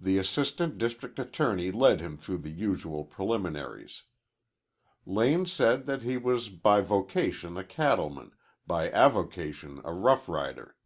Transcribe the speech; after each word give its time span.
The 0.00 0.16
assistant 0.16 0.78
district 0.78 1.18
attorney 1.18 1.70
led 1.70 2.00
him 2.00 2.16
through 2.16 2.38
the 2.38 2.48
usual 2.50 3.04
preliminaries. 3.04 4.04
Lane 5.04 5.44
said 5.44 5.84
that 5.84 6.00
he 6.00 6.16
was 6.16 6.48
by 6.48 6.80
vocation 6.80 7.58
a 7.58 7.62
cattleman, 7.64 8.32
by 8.66 8.90
avocation 8.90 9.82
a 9.84 9.92
rough 9.92 10.26
rider. 10.26 10.76